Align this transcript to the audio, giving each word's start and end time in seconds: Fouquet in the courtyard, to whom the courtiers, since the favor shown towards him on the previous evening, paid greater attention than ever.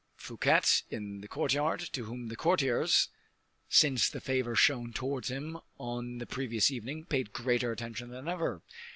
Fouquet 0.15 0.61
in 0.89 1.19
the 1.21 1.27
courtyard, 1.27 1.79
to 1.81 2.05
whom 2.05 2.29
the 2.29 2.35
courtiers, 2.35 3.09
since 3.69 4.09
the 4.09 4.19
favor 4.19 4.55
shown 4.55 4.91
towards 4.91 5.29
him 5.29 5.59
on 5.77 6.17
the 6.17 6.25
previous 6.25 6.71
evening, 6.71 7.05
paid 7.05 7.31
greater 7.33 7.71
attention 7.71 8.09
than 8.09 8.27
ever. 8.27 8.63